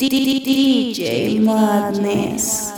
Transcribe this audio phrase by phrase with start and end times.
[0.00, 2.72] DJ Madness.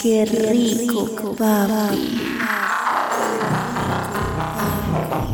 [0.00, 2.24] Qué rico, papi.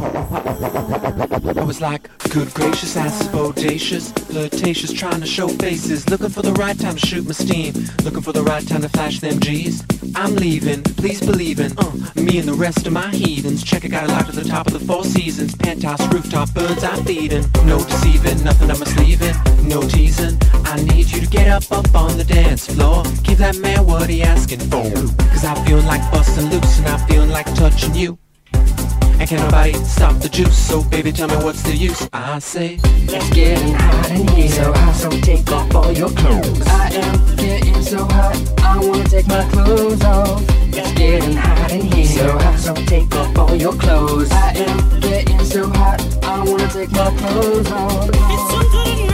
[0.02, 6.40] I was like, good gracious, ass is bodacious, flirtatious, trying to show faces, looking for
[6.42, 9.38] the right time to shoot my steam, looking for the right time to flash them
[9.40, 9.84] G's.
[10.14, 13.62] I'm leaving, please believe in, uh, me and the rest of my heathens.
[13.62, 16.82] Check, I got a life to the top of the four seasons, penthouse, rooftop, birds
[16.82, 17.44] I'm feeding.
[17.64, 20.38] No deceiving, nothing sleeve in, no teasing.
[20.64, 23.04] I need you to get up, up on the dance floor.
[23.22, 24.90] Give that man what he asking for.
[25.30, 28.18] Cause I'm feeling like busting loose and I'm feeling like touching you.
[29.20, 30.56] And can nobody stop the juice?
[30.56, 32.08] So baby, tell me what's the use?
[32.10, 36.66] I say, It's getting hot in here, so hot, so take off all your clothes.
[36.66, 40.42] I am getting so hot, I wanna take my clothes off.
[40.72, 44.30] It's getting hot in here, so hot, so take off all your clothes.
[44.32, 48.08] I am getting so hot, I wanna take my clothes off.
[48.14, 49.09] It's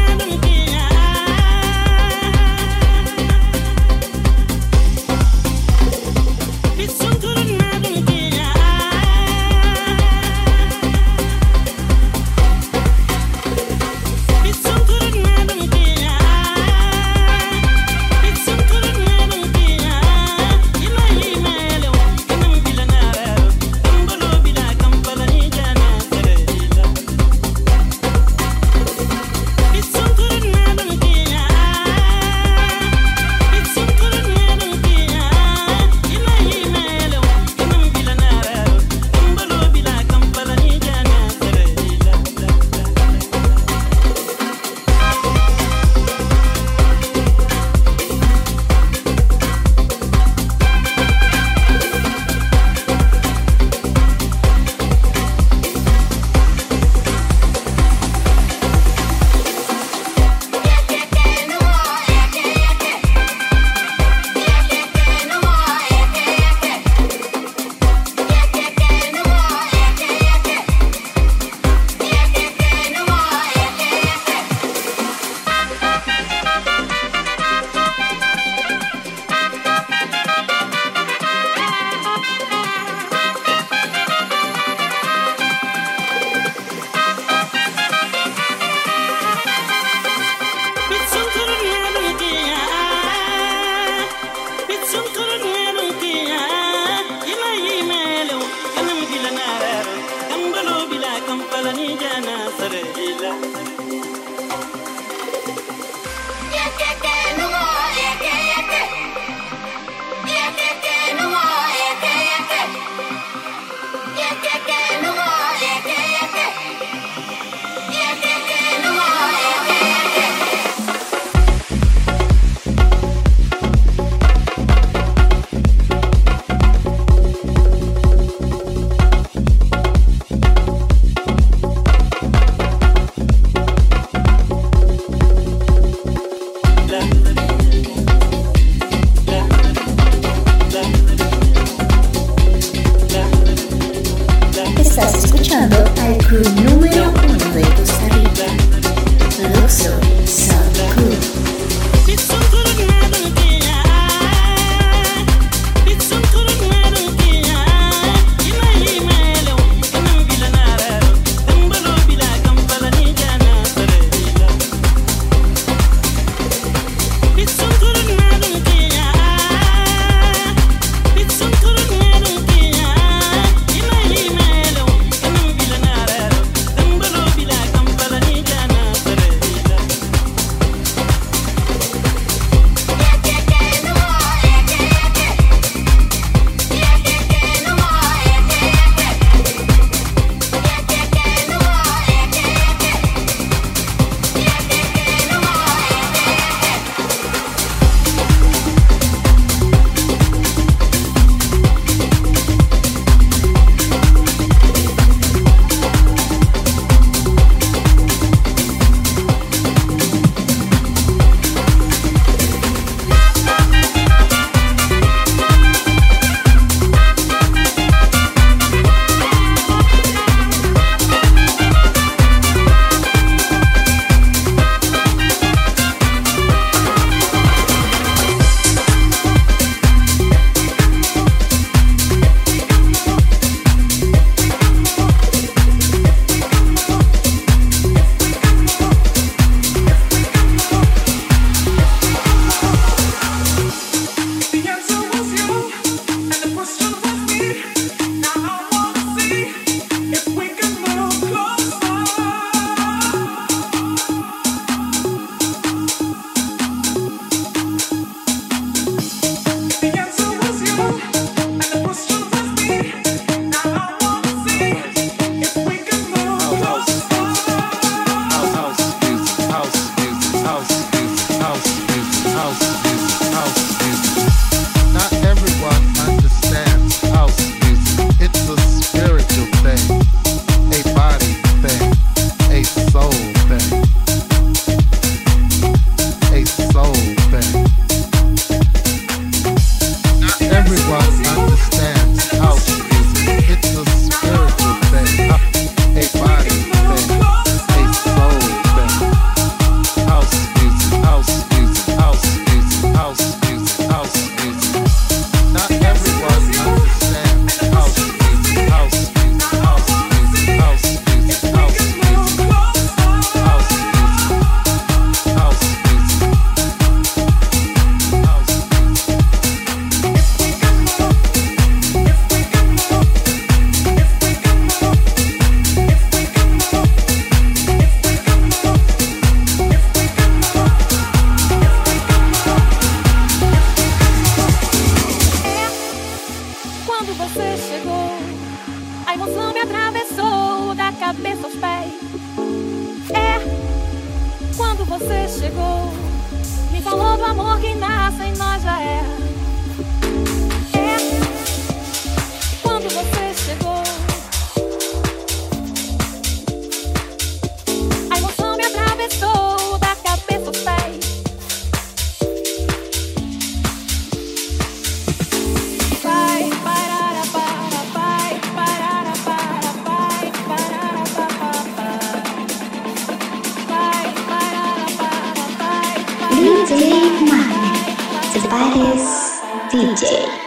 [378.57, 380.46] That is DJ.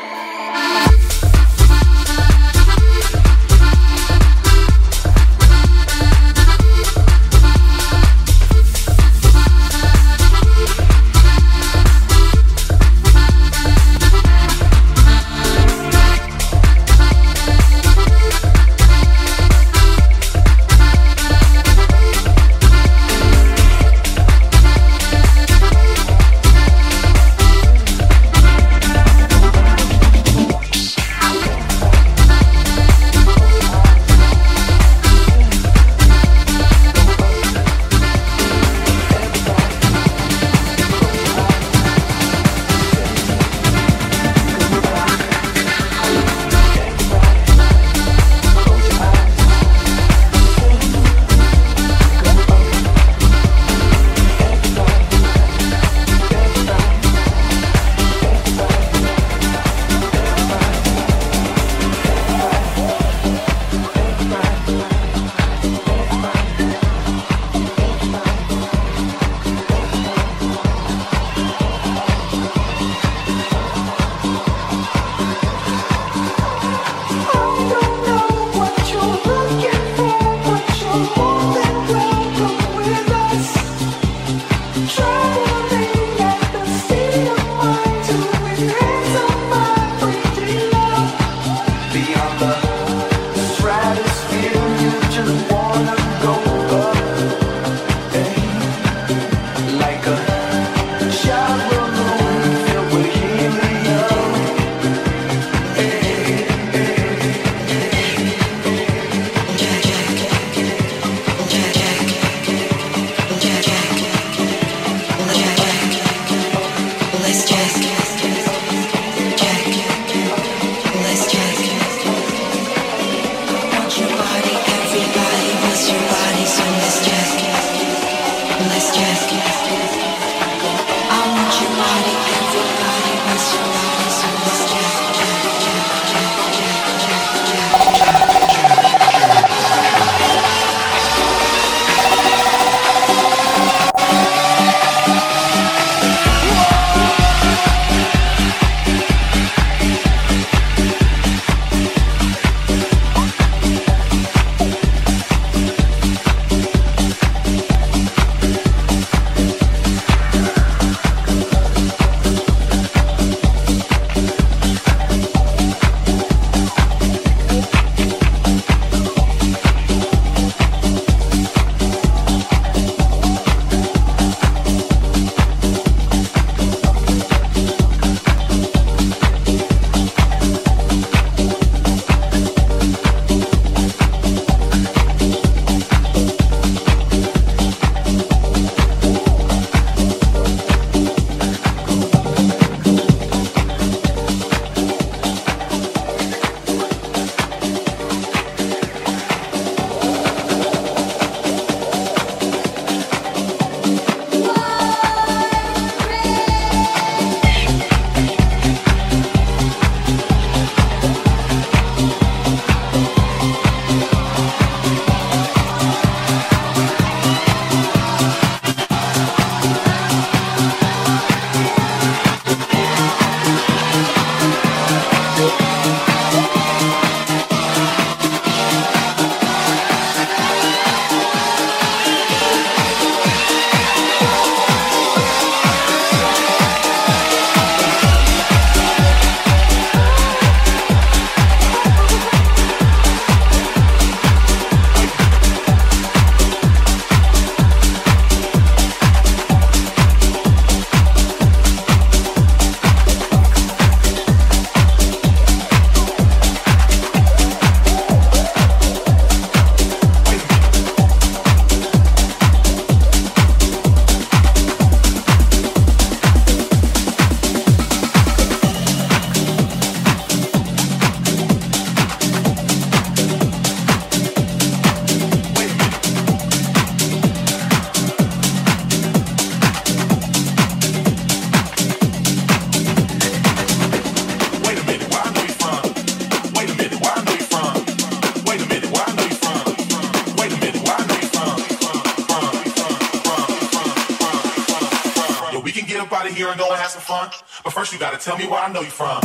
[297.89, 299.19] First, you gotta tell me where I know you from.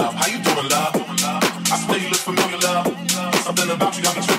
[0.00, 0.14] love?
[0.14, 0.94] How you doing, love?
[1.72, 2.86] I swear you look familiar, love.
[3.44, 4.29] Something about you got me.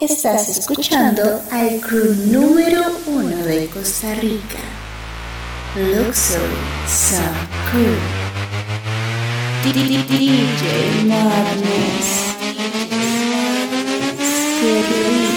[0.00, 4.58] Estás escuchando al crew número uno de Costa Rica.
[5.74, 7.96] Luxury Sound Crew.
[9.62, 12.36] DJ Madness.
[14.60, 15.34] Qué rico.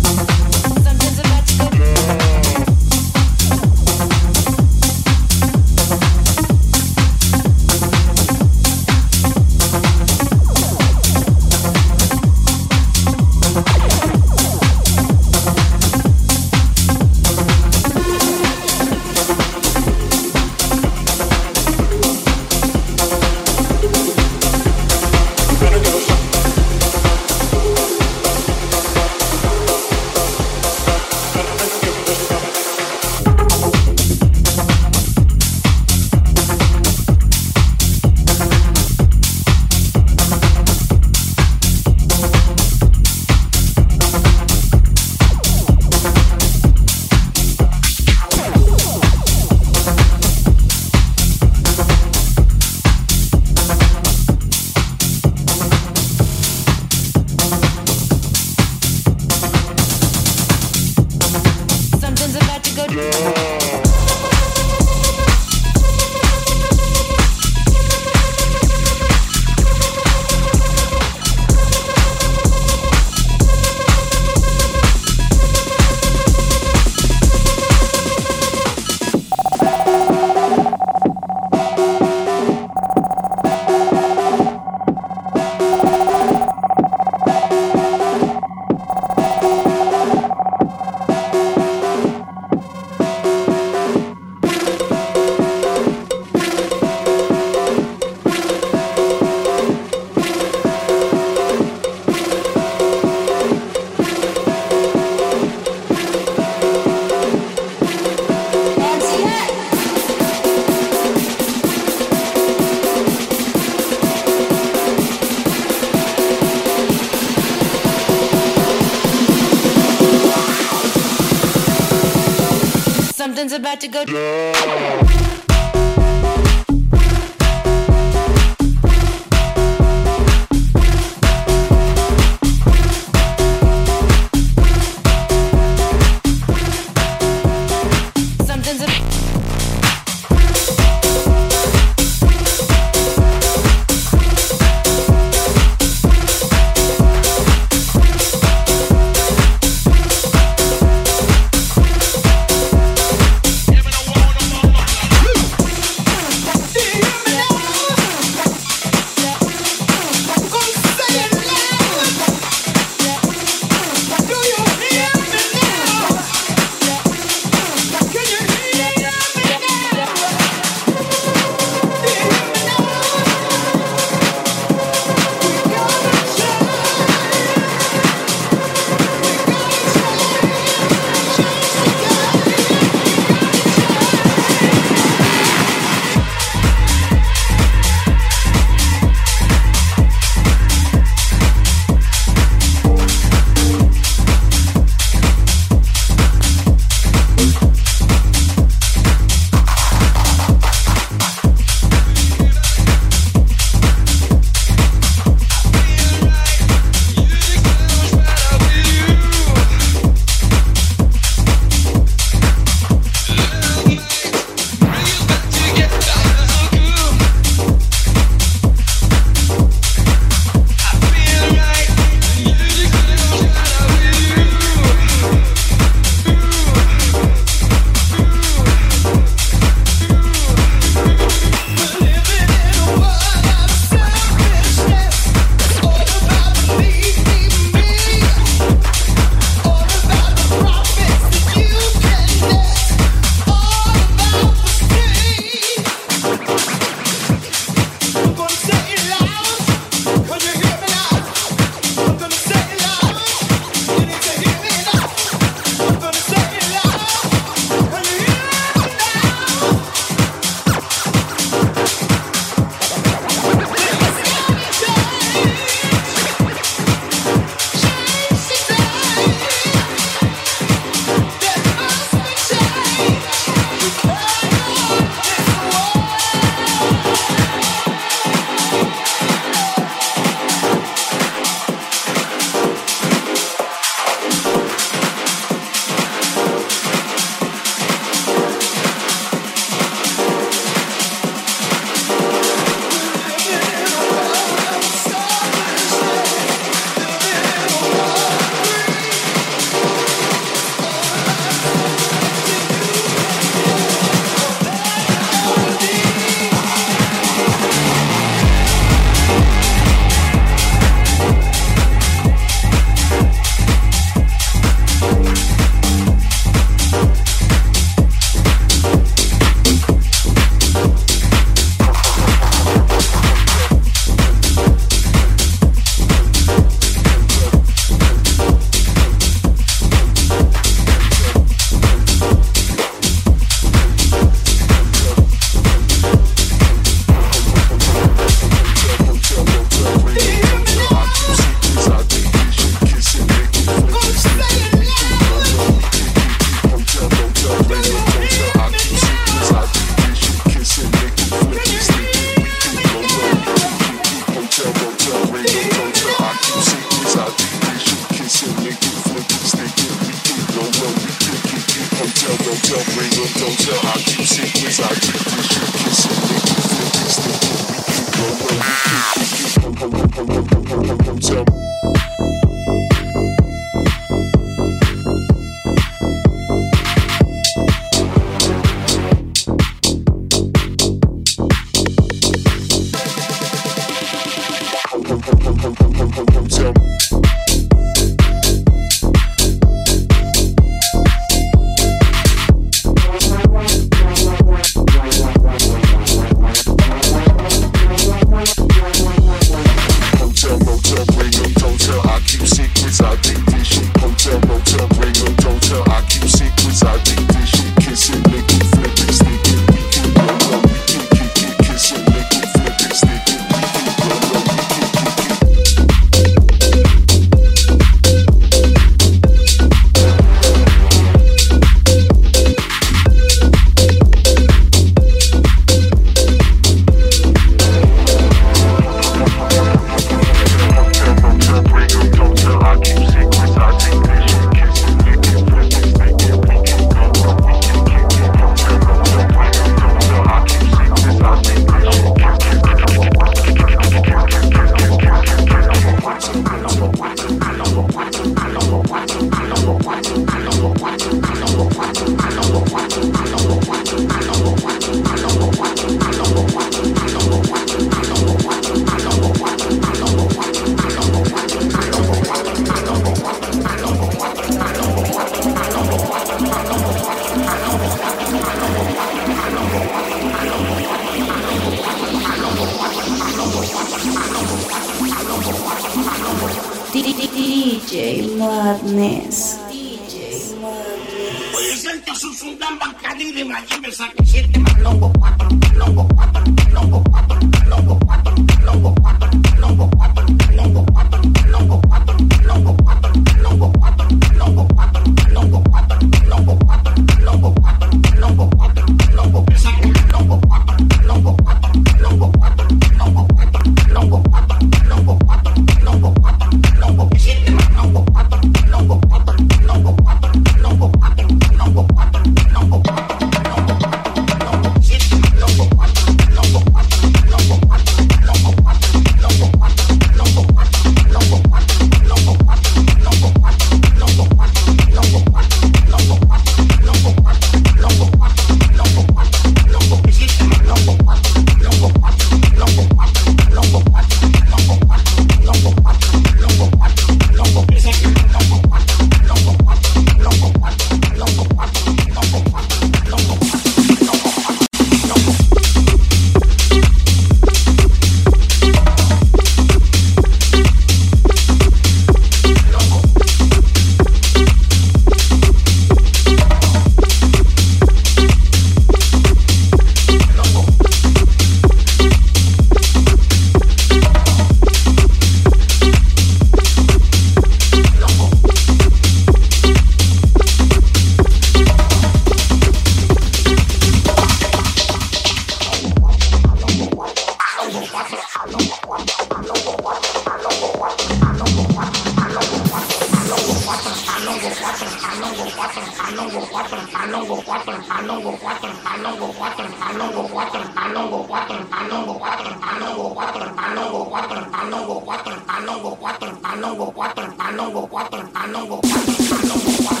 [596.31, 600.00] cuatro, palomo, cuatro, palomo, cuatro, palomo, cuatro, palomo.